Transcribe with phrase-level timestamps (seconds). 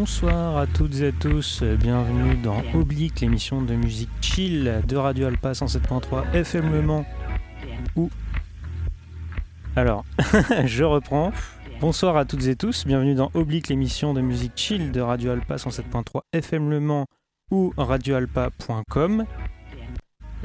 [0.00, 5.52] Bonsoir à toutes et tous, bienvenue dans Oblique, l'émission de musique chill de Radio Alpa
[5.52, 7.04] 107.3 FM Le Mans.
[7.96, 8.08] Ou.
[9.76, 10.06] Alors,
[10.64, 11.32] je reprends.
[11.82, 15.56] Bonsoir à toutes et tous, bienvenue dans Oblique, l'émission de musique chill de Radio Alpa
[15.56, 17.04] 107.3 FM Le Mans
[17.50, 19.26] ou radioalpa.com.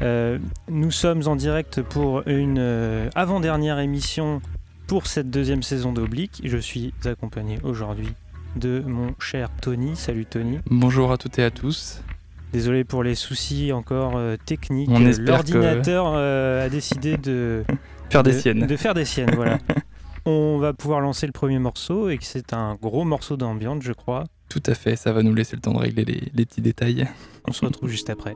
[0.01, 0.37] Euh,
[0.67, 4.41] nous sommes en direct pour une euh, avant-dernière émission
[4.87, 6.41] pour cette deuxième saison d'Oblique.
[6.43, 8.13] Je suis accompagné aujourd'hui
[8.55, 9.95] de mon cher Tony.
[9.95, 10.59] Salut Tony.
[10.69, 12.01] Bonjour à toutes et à tous.
[12.53, 14.89] Désolé pour les soucis encore euh, techniques.
[14.91, 17.63] On espère L'ordinateur euh, a décidé de
[18.09, 18.65] faire des de- siennes.
[18.67, 19.59] De faire des siennes, voilà.
[20.25, 23.93] On va pouvoir lancer le premier morceau et que c'est un gros morceau d'ambiance, je
[23.93, 24.23] crois.
[24.49, 27.07] Tout à fait, ça va nous laisser le temps de régler les, les petits détails.
[27.47, 28.35] On se retrouve juste après.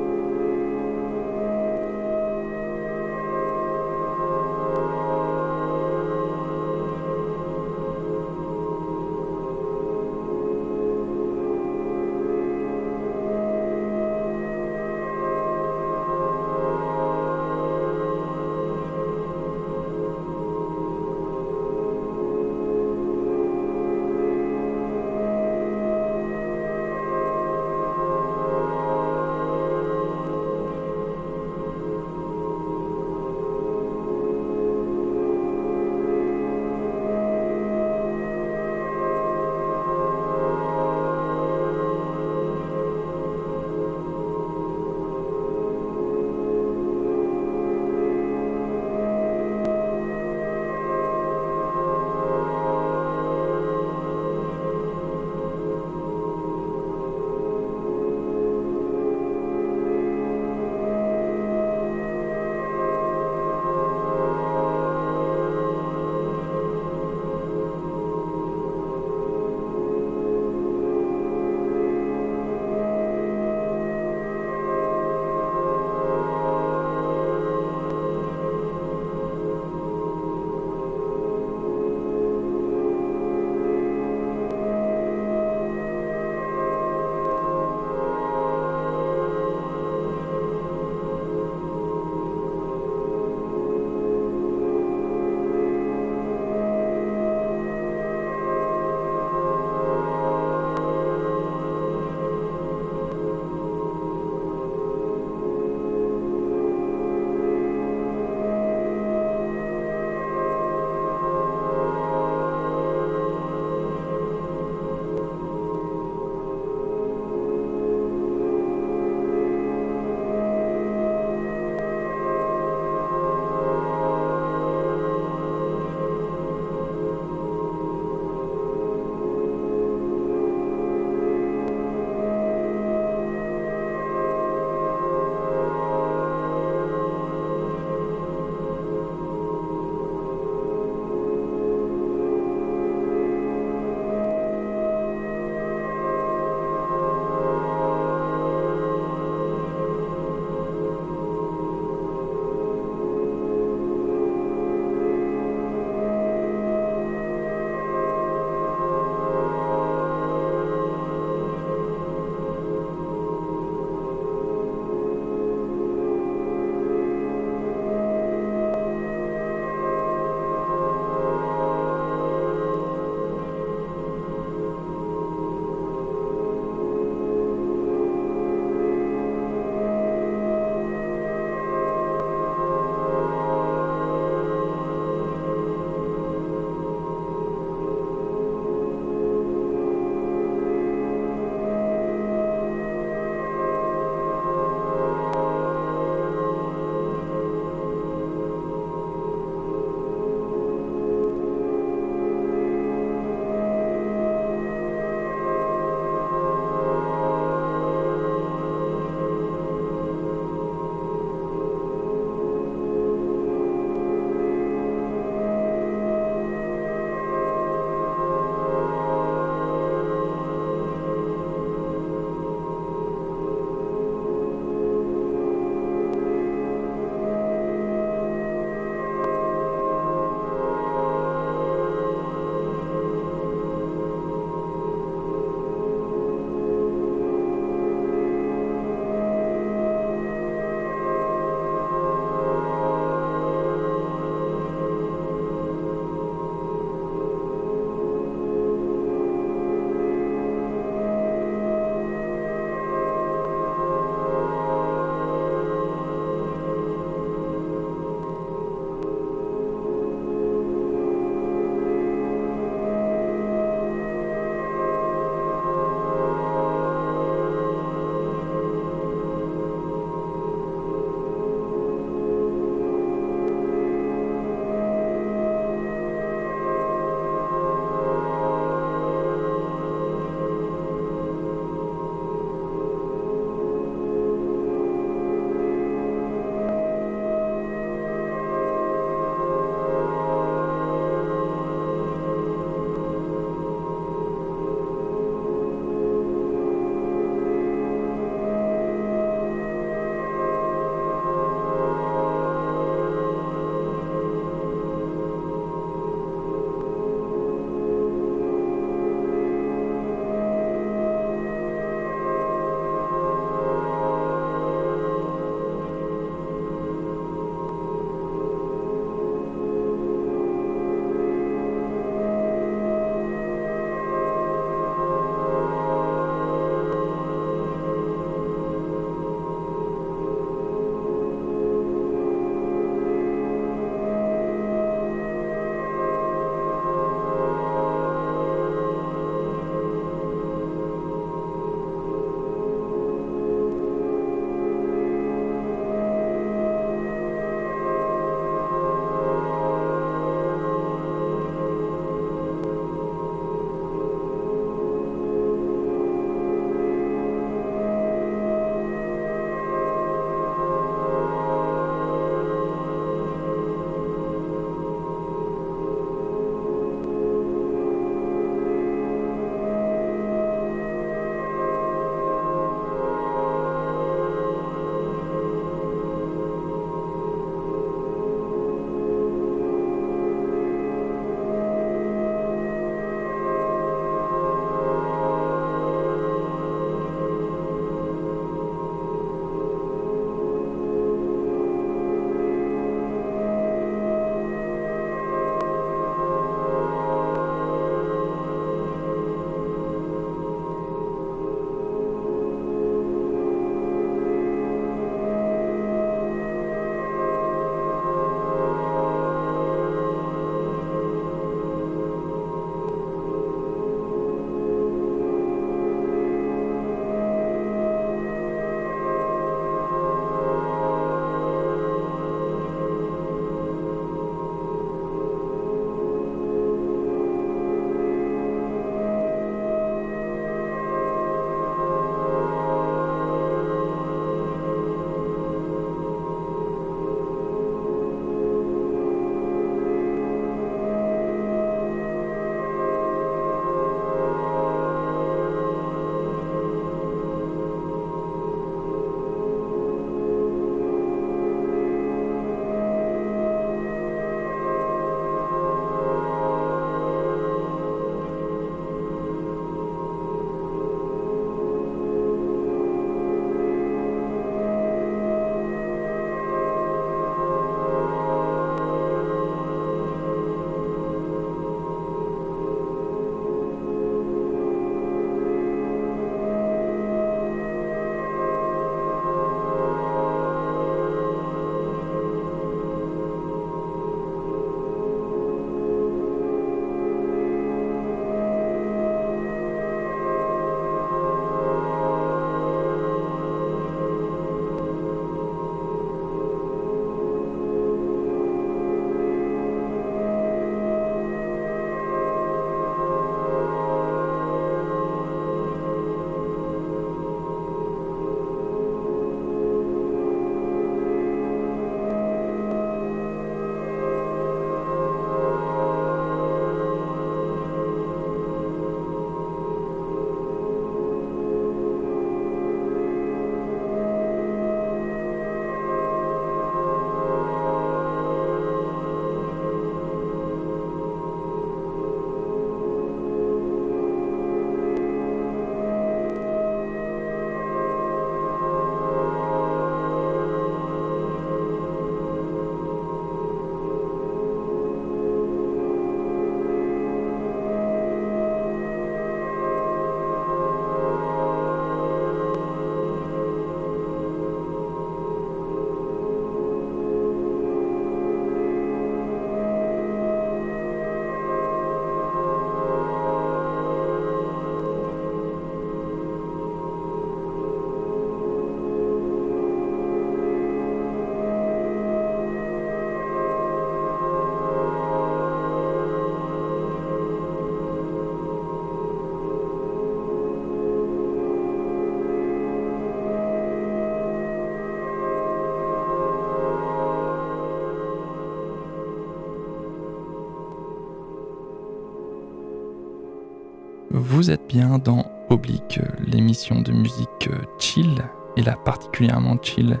[594.48, 598.14] Vous êtes bien dans Oblique, l'émission de musique chill,
[598.56, 600.00] et là particulièrement chill,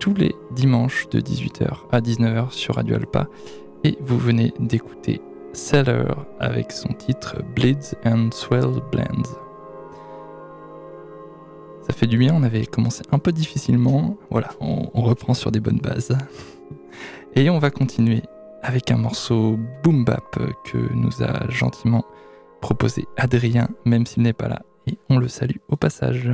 [0.00, 3.28] tous les dimanches de 18h à 19h sur Radio Alpa.
[3.84, 5.20] Et vous venez d'écouter
[5.52, 6.08] Seller
[6.40, 9.22] avec son titre Bleeds and Swell Blends.
[11.82, 14.16] Ça fait du bien, on avait commencé un peu difficilement.
[14.30, 16.18] Voilà, on, on reprend sur des bonnes bases.
[17.36, 18.22] Et on va continuer
[18.64, 22.04] avec un morceau boom bap que nous a gentiment
[22.60, 24.62] proposé Adrien, même s'il n'est pas là.
[24.86, 26.30] Et on le salue au passage.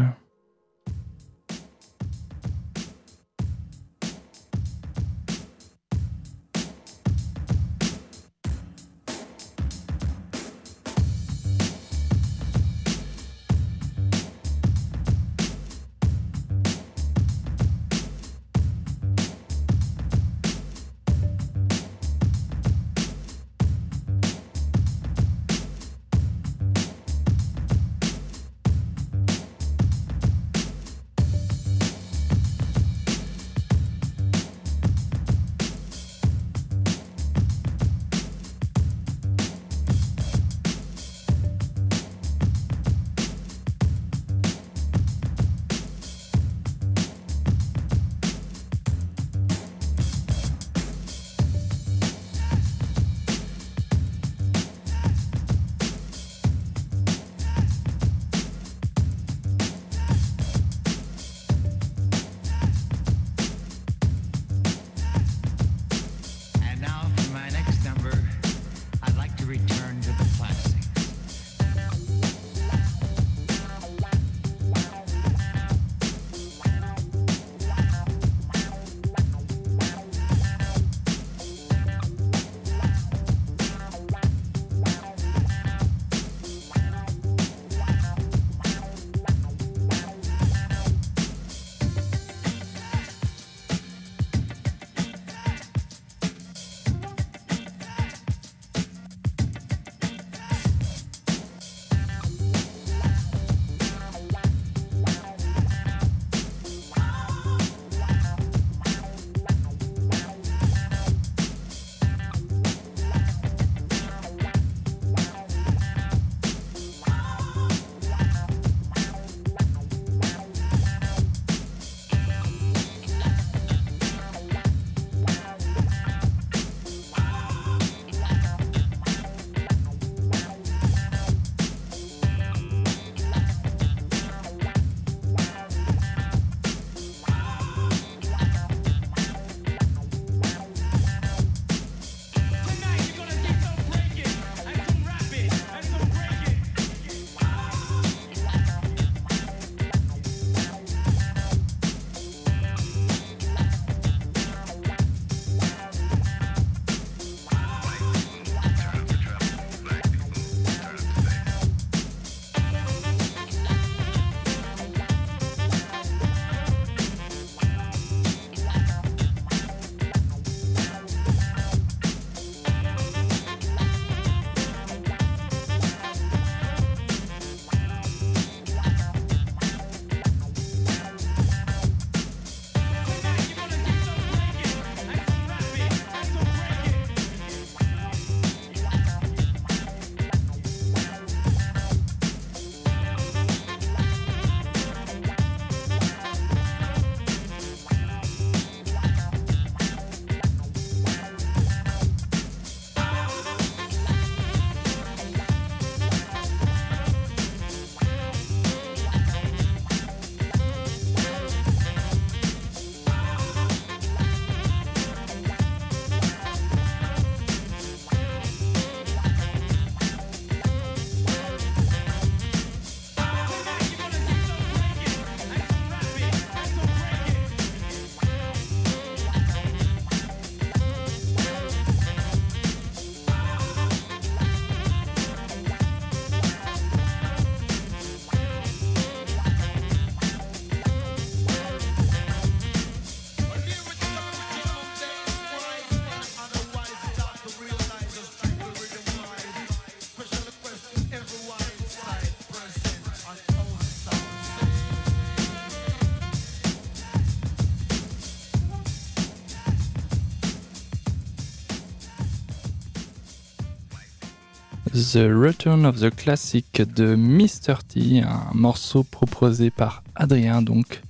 [264.93, 267.83] The Return of the Classic de Mr.
[267.89, 271.01] T, un morceau proposé par Adrien donc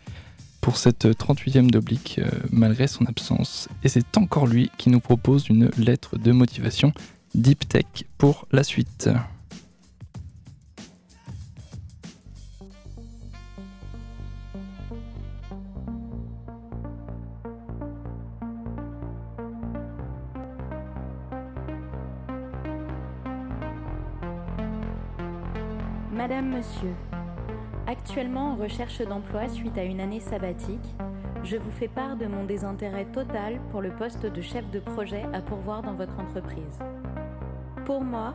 [0.61, 3.68] pour cette 38e d'oblique euh, malgré son absence.
[3.83, 6.92] Et c'est encore lui qui nous propose une lettre de motivation
[7.35, 9.11] Deep Tech pour la suite.
[28.12, 30.94] Actuellement en recherche d'emploi suite à une année sabbatique,
[31.44, 35.25] je vous fais part de mon désintérêt total pour le poste de chef de projet
[35.33, 36.79] à pourvoir dans votre entreprise.
[37.87, 38.35] Pour moi,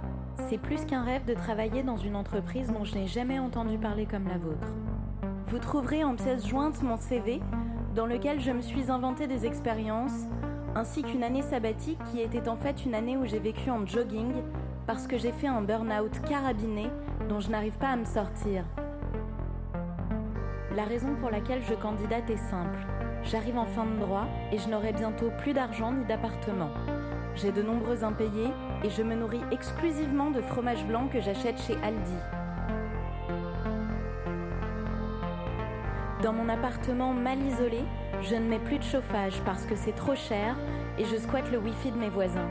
[0.50, 4.08] c'est plus qu'un rêve de travailler dans une entreprise dont je n'ai jamais entendu parler
[4.08, 4.68] comme la vôtre.
[5.46, 7.40] Vous trouverez en pièce jointe mon CV,
[7.94, 10.26] dans lequel je me suis inventé des expériences,
[10.74, 14.34] ainsi qu'une année sabbatique qui était en fait une année où j'ai vécu en jogging
[14.88, 16.88] parce que j'ai fait un burn-out carabiné
[17.30, 18.64] dont je n'arrive pas à me sortir.
[20.78, 22.78] La raison pour laquelle je candidate est simple.
[23.24, 26.70] J'arrive en fin de droit et je n'aurai bientôt plus d'argent ni d'appartement.
[27.34, 28.52] J'ai de nombreux impayés
[28.84, 32.18] et je me nourris exclusivement de fromage blanc que j'achète chez Aldi.
[36.22, 37.84] Dans mon appartement mal isolé,
[38.22, 40.56] je ne mets plus de chauffage parce que c'est trop cher
[41.00, 42.50] et je squatte le wifi de mes voisins.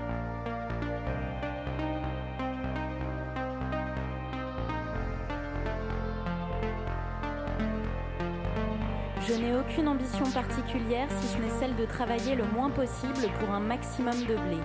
[9.29, 13.51] Je n'ai aucune ambition particulière si ce n'est celle de travailler le moins possible pour
[13.51, 14.59] un maximum de blé.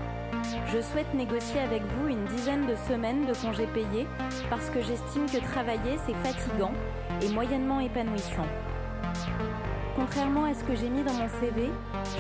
[0.68, 4.06] Je souhaite négocier avec vous une dizaine de semaines de congés payés
[4.52, 6.74] parce que j'estime que travailler c'est fatigant
[7.24, 8.46] et moyennement épanouissant.
[9.96, 11.72] Contrairement à ce que j'ai mis dans mon CV,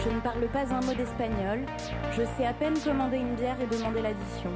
[0.04, 1.60] je ne parle pas un mot d'espagnol,
[2.13, 4.51] je sais à peine commander une bière et demander l'addition.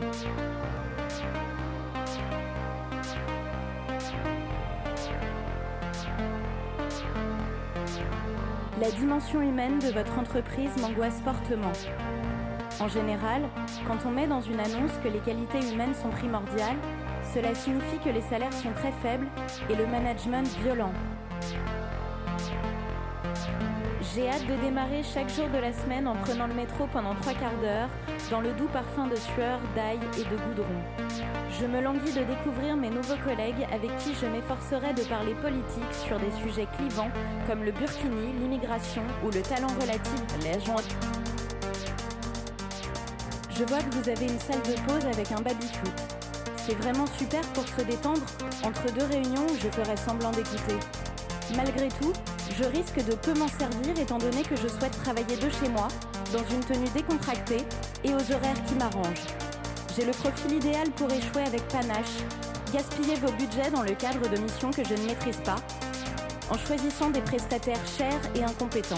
[8.85, 11.71] La dimension humaine de votre entreprise m'angoisse fortement.
[12.79, 13.41] En général,
[13.87, 16.77] quand on met dans une annonce que les qualités humaines sont primordiales,
[17.33, 19.25] cela signifie que les salaires sont très faibles
[19.71, 20.93] et le management violent.
[24.15, 27.33] J'ai hâte de démarrer chaque jour de la semaine en prenant le métro pendant trois
[27.33, 27.89] quarts d'heure,
[28.31, 30.79] dans le doux parfum de sueur, d'ail et de goudron.
[31.59, 35.93] Je me languis de découvrir mes nouveaux collègues avec qui je m'efforcerai de parler politique
[36.07, 37.11] sur des sujets clivants
[37.45, 40.95] comme le burkini, l'immigration ou le talent relatif la jointe.
[43.49, 45.93] Je vois que vous avez une salle de pause avec un baby-foot.
[46.55, 48.25] C'est vraiment super pour se détendre
[48.63, 50.79] entre deux réunions je ferai semblant d'écouter.
[51.57, 52.13] Malgré tout,
[52.57, 55.87] je risque de peu m'en servir étant donné que je souhaite travailler de chez moi,
[56.31, 57.65] dans une tenue décontractée
[58.03, 59.27] et aux horaires qui m'arrangent.
[59.95, 62.23] J'ai le profil idéal pour échouer avec panache,
[62.73, 65.55] gaspiller vos budgets dans le cadre de missions que je ne maîtrise pas,
[66.49, 68.95] en choisissant des prestataires chers et incompétents.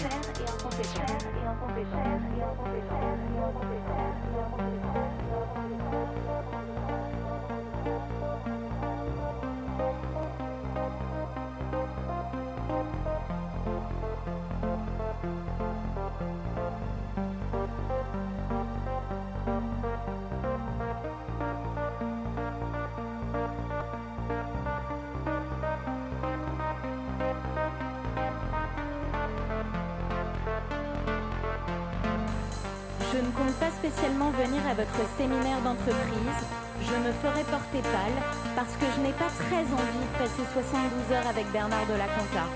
[33.18, 36.38] Je ne compte pas spécialement venir à votre séminaire d'entreprise.
[36.80, 38.14] Je me ferai porter pâle
[38.54, 42.06] parce que je n'ai pas très envie de passer 72 heures avec Bernard de la
[42.06, 42.46] Conta.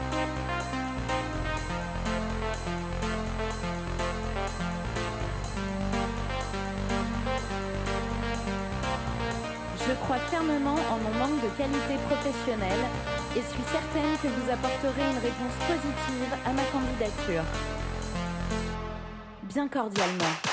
[9.85, 12.87] Je crois fermement en mon manque de qualité professionnelle
[13.35, 17.42] et suis certaine que vous apporterez une réponse positive à ma candidature.
[19.42, 20.51] Bien cordialement.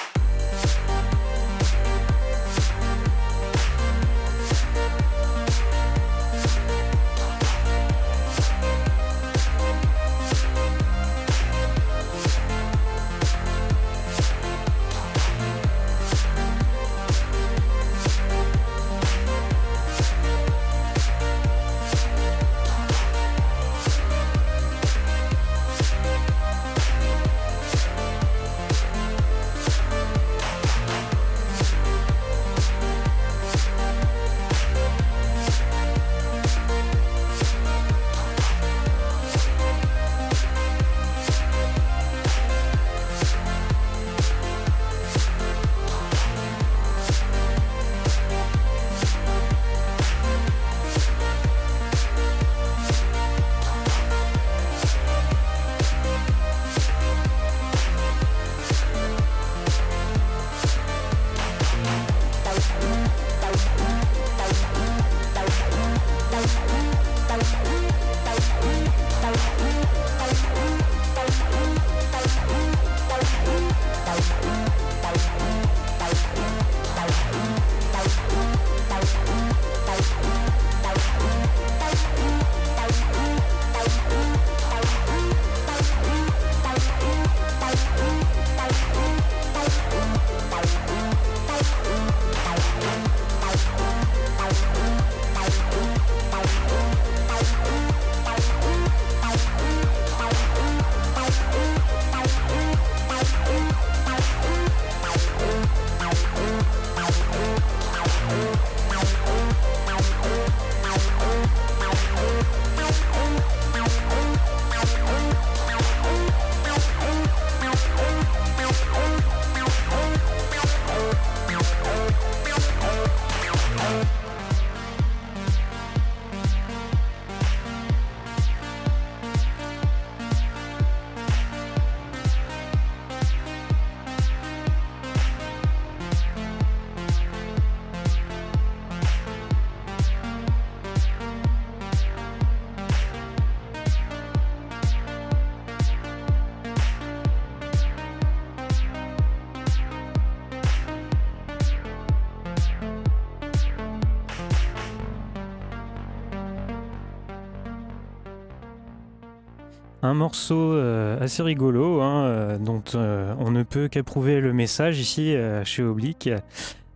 [160.01, 160.73] Un morceau
[161.19, 165.35] assez rigolo hein, dont on ne peut qu'approuver le message ici
[165.65, 166.29] chez Oblique.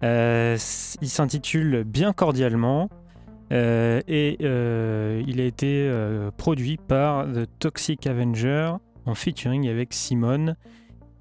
[0.02, 2.90] il s'intitule Bien cordialement
[3.52, 5.92] et il a été
[6.38, 8.74] produit par The Toxic Avenger
[9.06, 10.56] en featuring avec Simone.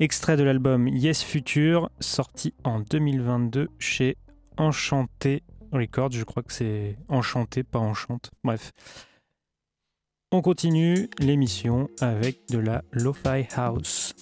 [0.01, 4.17] Extrait de l'album Yes Future, sorti en 2022 chez
[4.57, 6.13] Enchanté Records.
[6.13, 8.31] Je crois que c'est Enchanté, pas Enchante.
[8.43, 8.73] Bref.
[10.35, 14.15] On continue l'émission avec de la Lo-Fi House.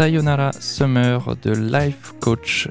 [0.00, 2.68] Sayonara Summer de Life Coach.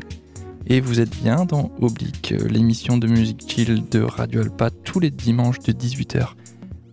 [0.65, 5.12] Et vous êtes bien dans Oblique, l'émission de musique chill de Radio Alpa tous les
[5.12, 6.30] dimanches de 18h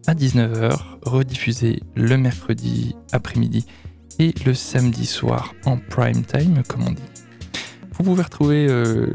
[0.06, 3.64] à 19h, rediffusée le mercredi après-midi
[4.18, 7.02] et le samedi soir en prime time, comme on dit.
[7.94, 9.06] Vous pouvez retrouver euh,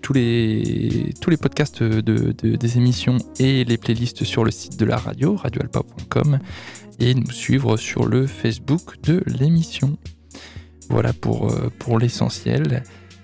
[0.00, 5.36] tous, les, podcasts de- des émissions et les playlists sur le site de la radio,
[5.36, 6.38] radioalpa.com,
[7.00, 9.98] et nous suivre sur le Facebook de l'émission.
[10.90, 12.82] Voilà pour, euh, pour l'essentiel.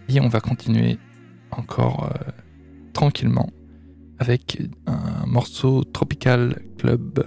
[0.09, 0.99] Et on va continuer
[1.51, 2.31] encore euh,
[2.93, 3.51] tranquillement
[4.19, 7.25] avec un morceau Tropical Club.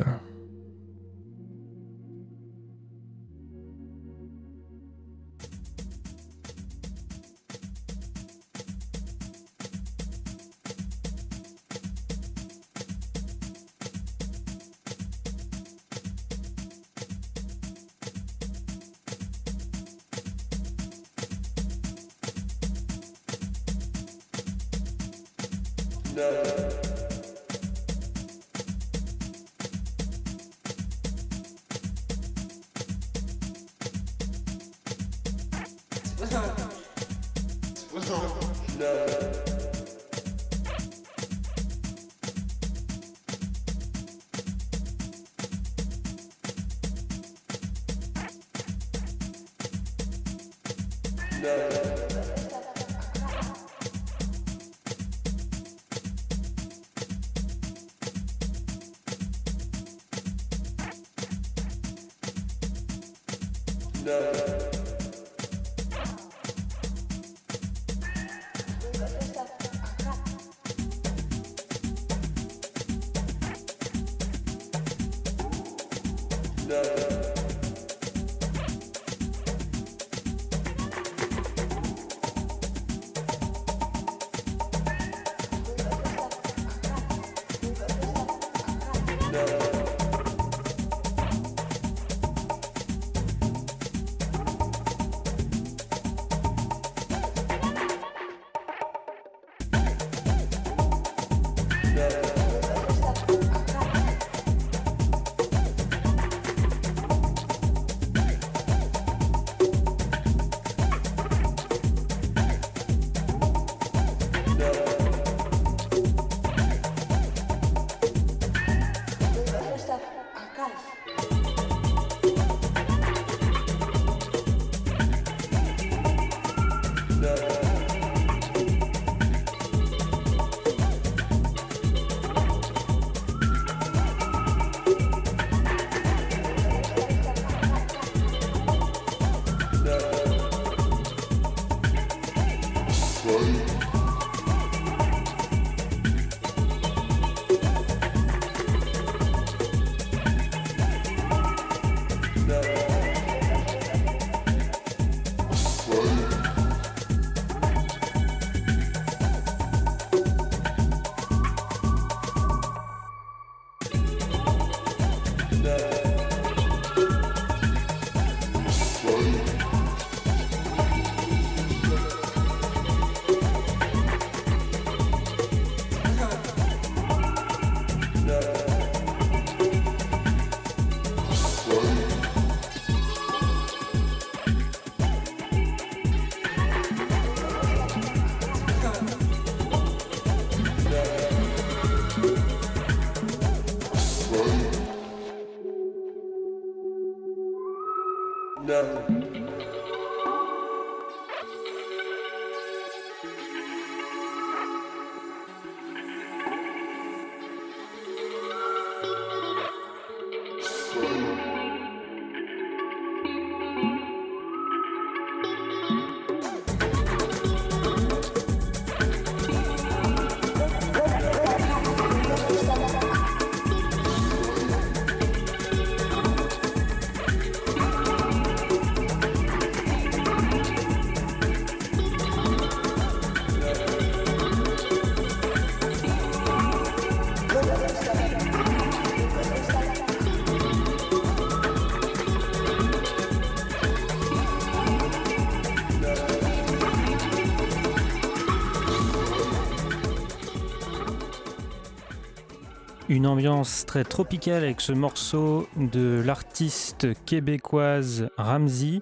[253.19, 259.01] Une ambiance très tropicale avec ce morceau de l'artiste québécoise Ramsey,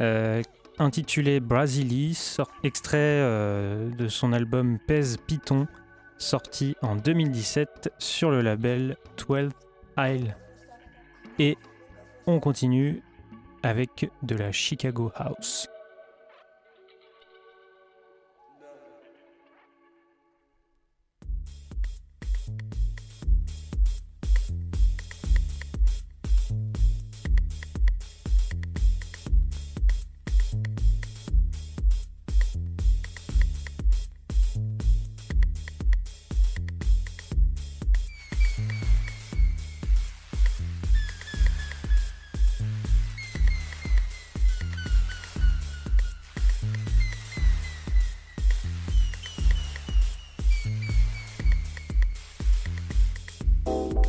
[0.00, 0.42] euh,
[0.80, 2.18] intitulé Brasilie,
[2.64, 5.68] extrait euh, de son album Pèse Python,
[6.18, 8.96] sorti en 2017 sur le label
[9.28, 9.50] 12
[9.96, 10.36] Isle.
[11.38, 11.56] Et
[12.26, 13.00] on continue
[13.62, 15.68] avec de la Chicago House.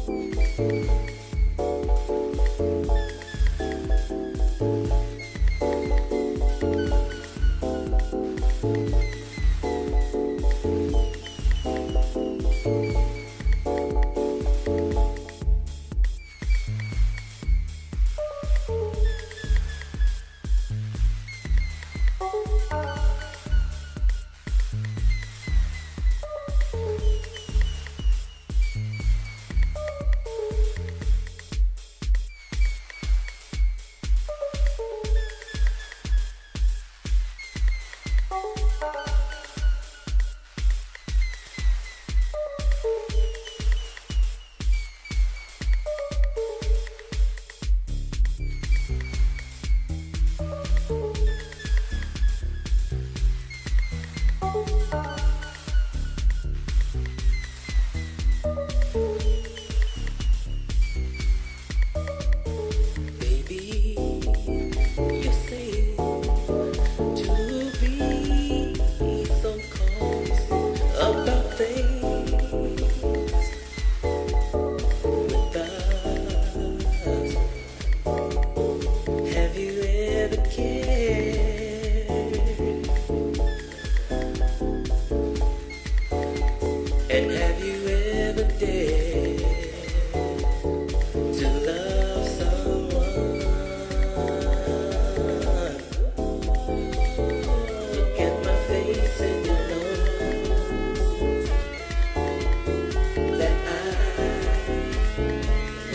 [0.06, 0.37] you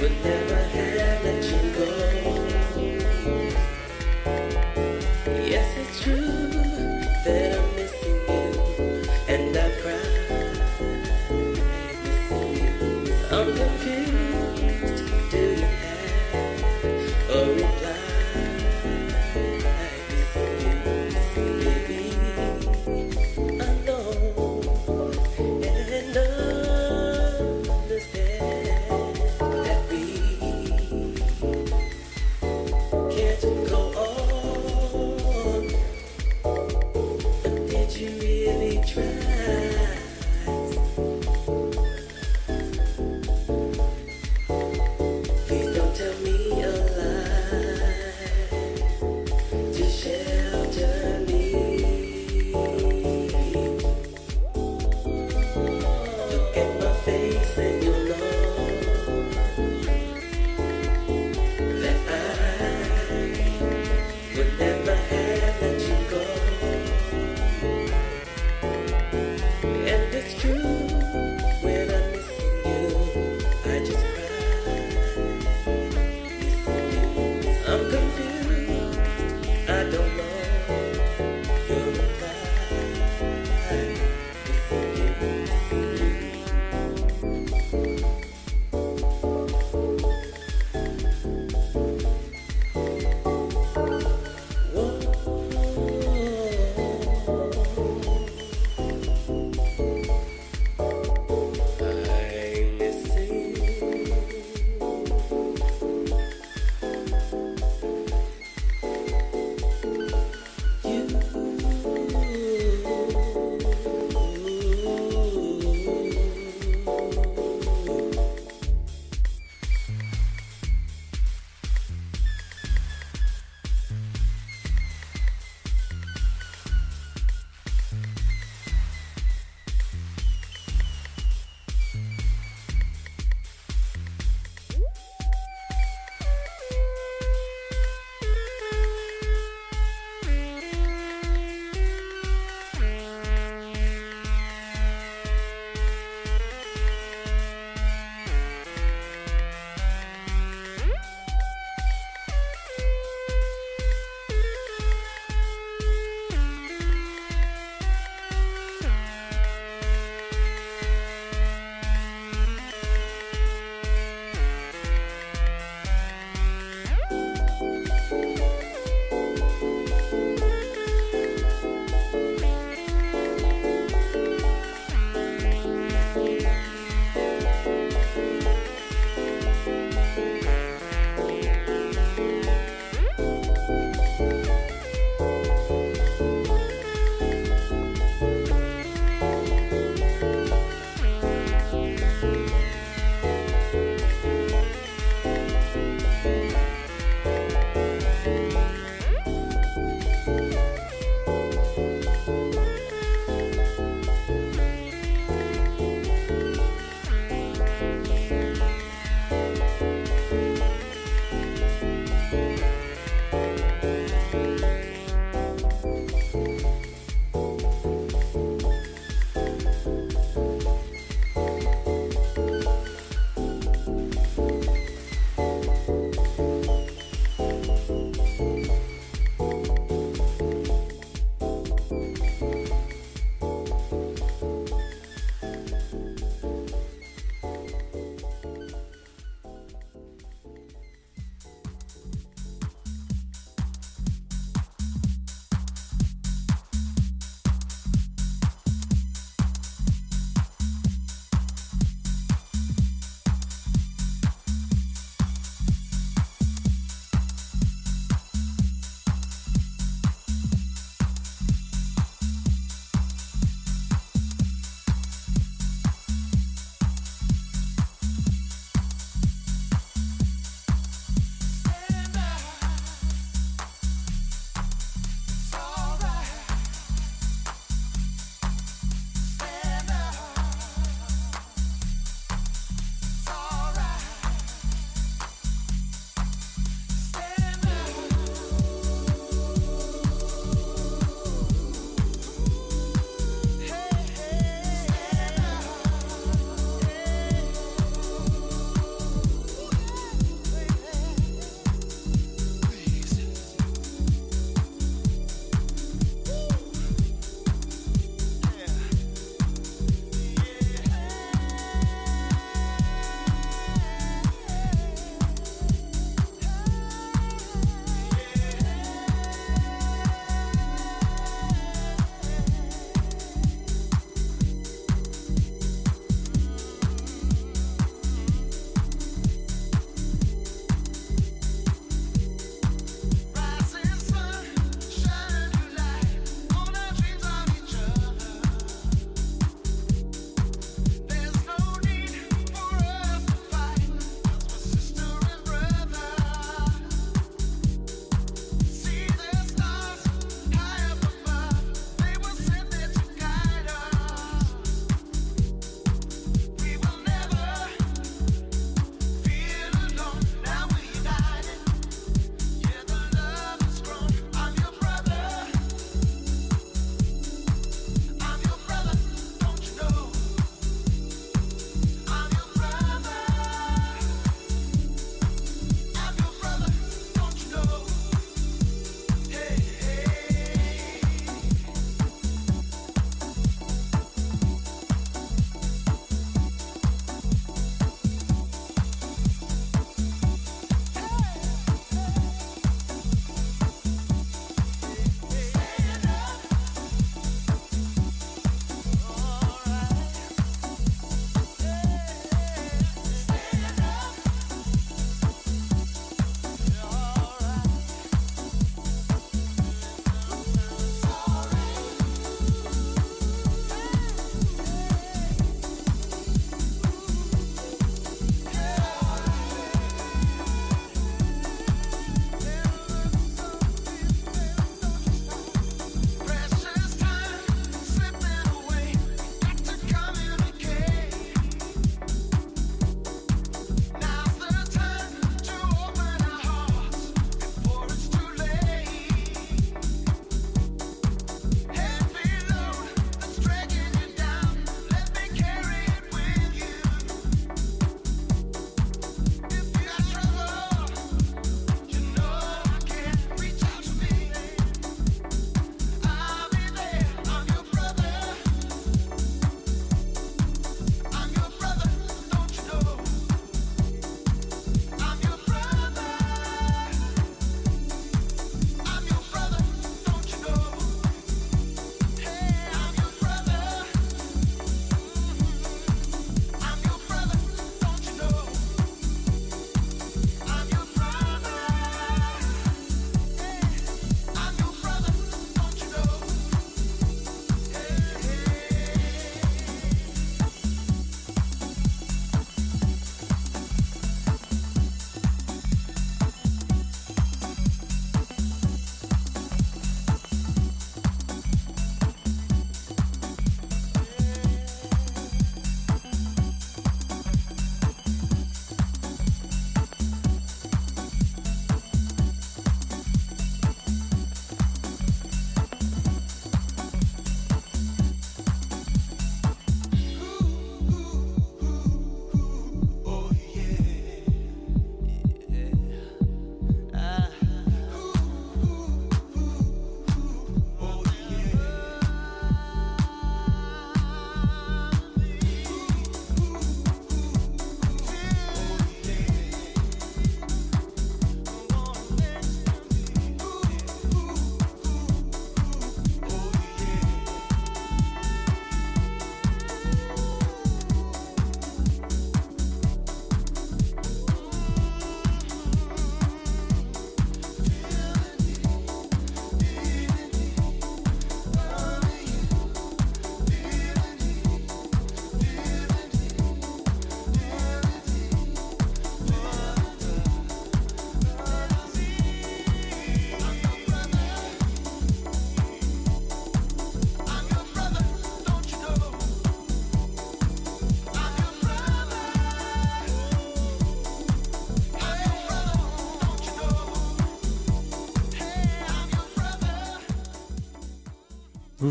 [0.03, 0.52] with them.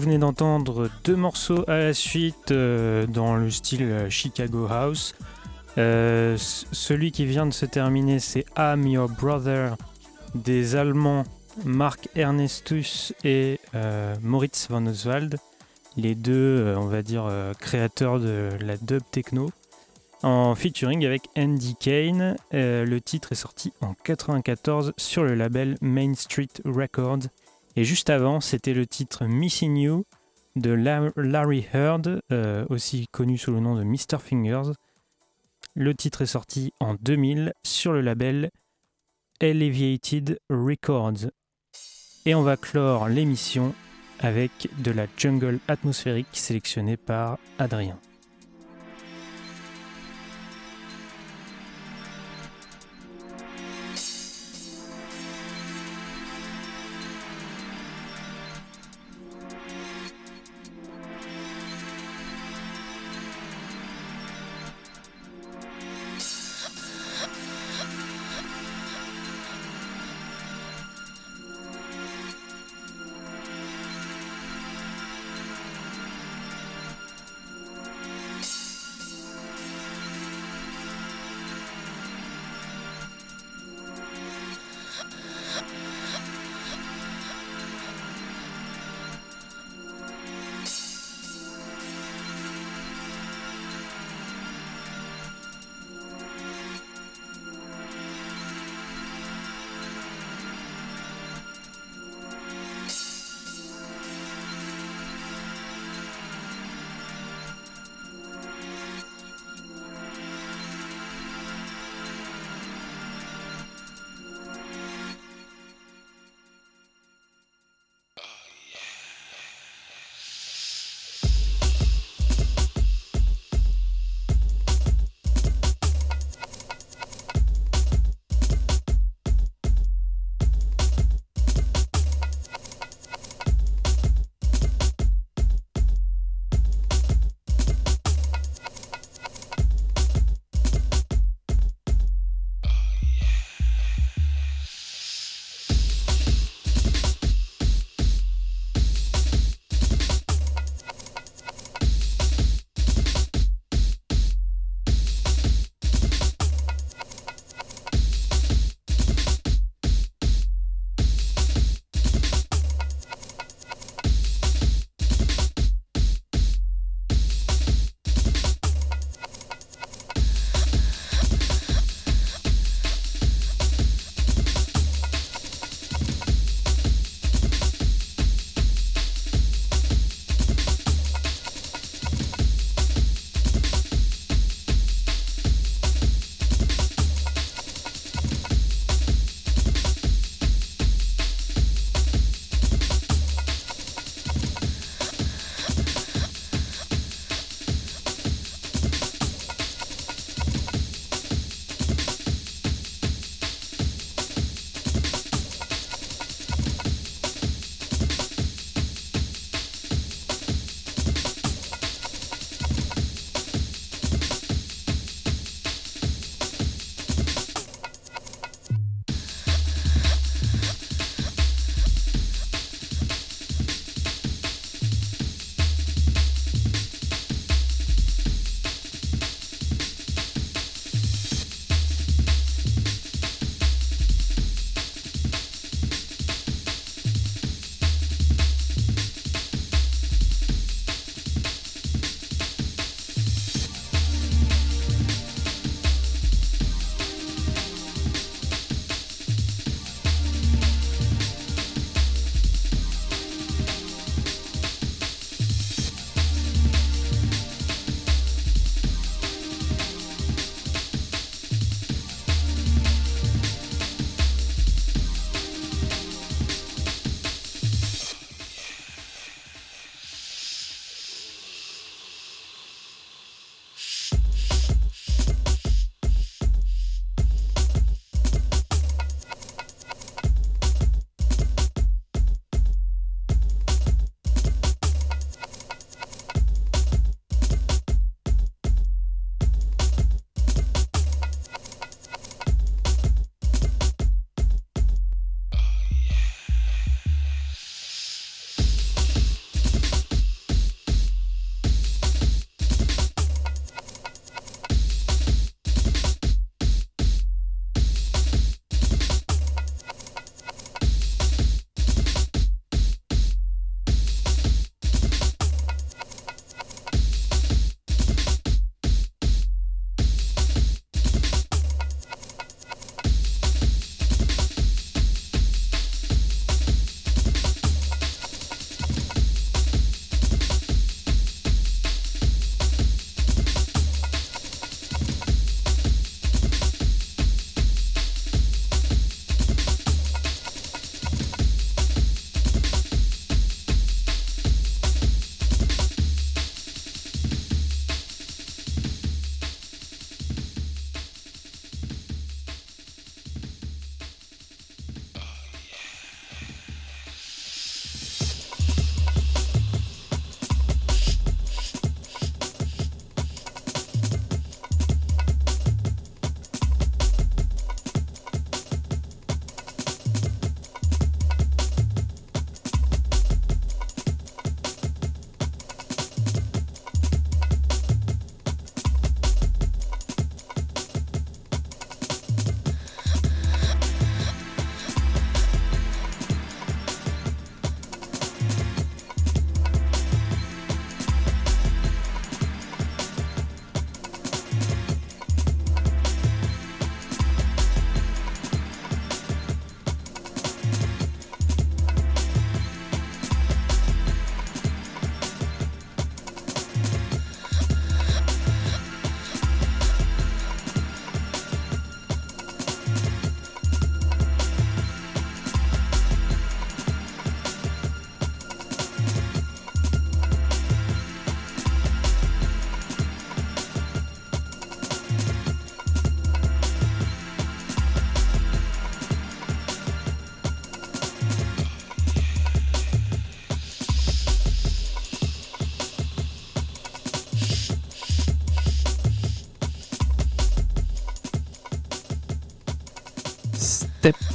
[0.02, 5.14] Venez d'entendre deux morceaux à la suite euh, dans le style euh, Chicago House.
[5.78, 9.78] Euh, celui qui vient de se terminer, c'est I'm Your Brother
[10.34, 11.24] des Allemands
[11.66, 13.60] Mark Ernestus et
[14.24, 15.38] Moritz van Oswald.
[15.97, 17.30] Les deux, on va dire,
[17.60, 19.52] créateurs de la dub techno.
[20.24, 22.38] En featuring avec Andy Kane.
[22.54, 27.28] le titre est sorti en 94 sur le label Main Street Records.
[27.76, 30.05] Et juste avant, c'était le titre Missing You
[30.55, 30.72] de
[31.15, 34.19] Larry Heard, euh, aussi connu sous le nom de Mr.
[34.19, 34.74] Fingers.
[35.76, 38.51] Le titre est sorti en 2000 sur le label
[39.39, 41.32] Alleviated Records.
[42.26, 43.74] Et on va clore l'émission
[44.19, 47.97] avec de la jungle atmosphérique sélectionnée par Adrien.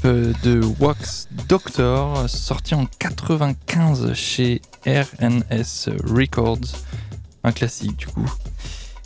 [0.07, 6.77] De Wax Doctor, sorti en 95 chez RNS Records,
[7.43, 8.31] un classique du coup.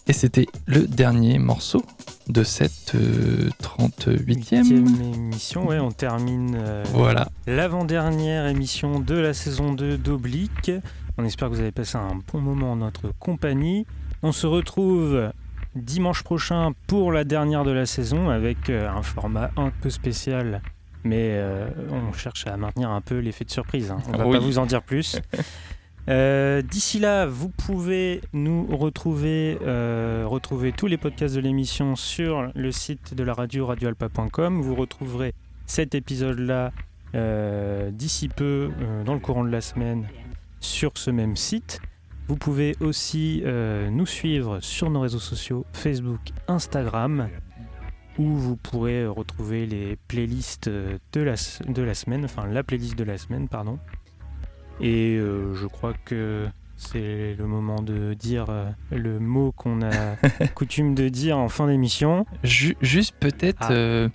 [0.06, 1.82] Et c'était le dernier morceau
[2.28, 5.66] de cette 38e euh, émission.
[5.66, 7.28] Ouais, on termine euh, voilà.
[7.46, 10.70] l'avant-dernière émission de la saison 2 d'Oblique.
[11.16, 13.86] On espère que vous avez passé un bon moment en notre compagnie.
[14.22, 15.32] On se retrouve
[15.74, 20.60] dimanche prochain pour la dernière de la saison avec euh, un format un peu spécial.
[21.04, 21.42] Mais
[21.90, 23.90] on cherche à maintenir un peu l'effet de surprise.
[23.90, 23.98] Hein.
[24.08, 25.18] On va pas vous en dire plus.
[26.08, 32.50] Euh, d'ici là, vous pouvez nous retrouver, euh, retrouver tous les podcasts de l'émission sur
[32.54, 34.60] le site de la radio radioalpa.com.
[34.60, 35.34] Vous retrouverez
[35.66, 36.72] cet épisode-là
[37.14, 38.70] euh, d'ici peu,
[39.04, 40.08] dans le courant de la semaine,
[40.60, 41.80] sur ce même site.
[42.28, 43.42] Vous pouvez aussi
[43.90, 47.28] nous suivre sur nos réseaux sociaux Facebook, Instagram,
[48.20, 53.04] où vous pourrez retrouver les playlists de la, de la semaine, enfin la playlist de
[53.04, 53.78] la semaine, pardon.
[54.78, 56.46] Et euh, je crois que
[56.76, 60.16] c'est le moment de dire euh, le mot qu'on a
[60.54, 62.26] coutume de dire en fin d'émission.
[62.42, 63.72] juste peut-être ah.
[63.72, 64.08] euh,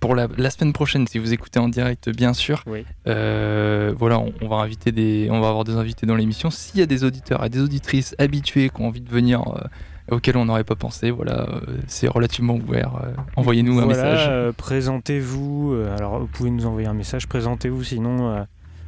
[0.00, 2.62] pour la, semaine prochaine, si vous écoutez en direct, bien sûr.
[3.06, 6.50] voilà, on, va inviter des, on va avoir des invités dans l'émission.
[6.50, 9.42] S'il y a des auditeurs et des auditrices habitués qui ont envie de venir.
[10.10, 11.46] Auxquels on n'aurait pas pensé, voilà,
[11.86, 12.92] c'est relativement ouvert.
[13.36, 14.52] Envoyez-nous un message.
[14.56, 15.76] présentez-vous.
[15.96, 17.26] alors, vous pouvez nous envoyer un message.
[17.26, 18.46] Présentez-vous, sinon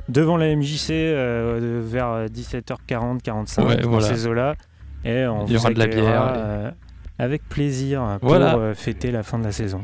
[0.09, 4.57] devant la MJC euh, vers 17h40, 45 dans ces eaux-là.
[5.05, 6.33] Et on Il y aura de la bière.
[6.37, 6.71] Euh,
[7.19, 9.83] avec plaisir pour euh, fêter la fin de la saison.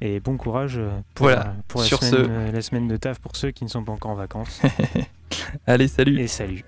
[0.00, 0.78] Et bon courage
[1.14, 1.30] pour,
[1.68, 4.16] pour la, semaine, la semaine de taf pour ceux qui ne sont pas encore en
[4.16, 4.60] vacances.
[5.66, 6.18] Allez, salut.
[6.20, 6.64] Et salut.